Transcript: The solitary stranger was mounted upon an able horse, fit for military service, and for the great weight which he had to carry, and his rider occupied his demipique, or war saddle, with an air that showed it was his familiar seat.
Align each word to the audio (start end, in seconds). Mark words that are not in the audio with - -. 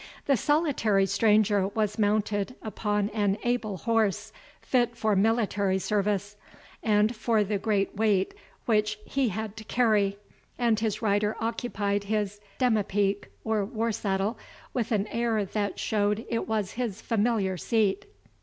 The 0.25 0.35
solitary 0.35 1.05
stranger 1.05 1.67
was 1.67 1.99
mounted 1.99 2.55
upon 2.63 3.09
an 3.11 3.37
able 3.43 3.77
horse, 3.77 4.33
fit 4.59 4.97
for 4.97 5.15
military 5.15 5.77
service, 5.77 6.37
and 6.81 7.15
for 7.15 7.43
the 7.43 7.59
great 7.59 7.95
weight 7.95 8.33
which 8.65 8.97
he 9.05 9.29
had 9.29 9.55
to 9.57 9.63
carry, 9.63 10.17
and 10.57 10.79
his 10.79 11.03
rider 11.03 11.37
occupied 11.39 12.05
his 12.05 12.39
demipique, 12.57 13.25
or 13.43 13.63
war 13.63 13.91
saddle, 13.91 14.39
with 14.73 14.91
an 14.91 15.05
air 15.09 15.45
that 15.45 15.77
showed 15.77 16.25
it 16.29 16.47
was 16.47 16.71
his 16.71 16.99
familiar 16.99 17.55
seat. 17.55 18.05